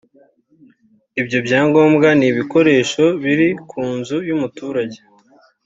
Ibyo 1.21 1.37
byangombwa 1.45 2.07
n’ibikoresho 2.19 3.03
biri 3.23 3.47
ku 3.69 3.81
nzu 3.97 4.17
y’umuturage 4.27 4.99